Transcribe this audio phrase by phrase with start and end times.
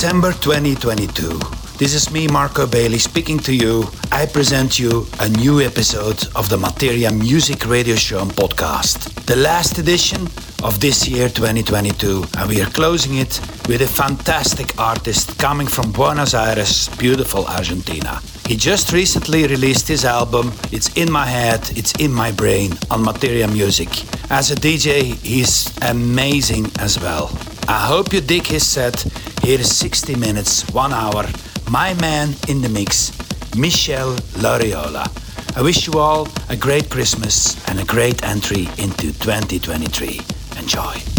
[0.00, 1.28] December 2022.
[1.76, 3.84] This is me, Marco Bailey, speaking to you.
[4.10, 9.12] I present you a new episode of the Materia Music Radio Show and podcast.
[9.26, 10.22] The last edition
[10.62, 15.92] of this year 2022 and we are closing it with a fantastic artist coming from
[15.92, 18.22] Buenos Aires, beautiful Argentina.
[18.46, 23.04] He just recently released his album, It's in My Head, It's in My Brain, on
[23.04, 23.90] Materia Music.
[24.30, 27.30] As a DJ, he's amazing as well.
[27.68, 29.04] I hope you dig his set.
[29.42, 31.24] Here is 60 minutes, one hour.
[31.70, 33.10] My man in the mix,
[33.56, 35.08] Michel Lariola.
[35.56, 40.20] I wish you all a great Christmas and a great entry into 2023.
[40.58, 41.09] Enjoy.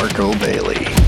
[0.00, 0.99] Marco Bailey.